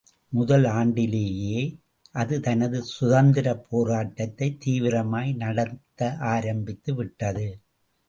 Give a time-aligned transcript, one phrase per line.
[0.29, 1.59] முதல் ஆண்டிலேயே
[2.11, 7.47] அது தனது சுதந்திரப்போராட்டத்தை தீவிரமாய் நடத்த ஆரம்பித்து விட்டது.